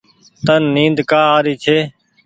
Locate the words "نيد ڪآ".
0.75-1.21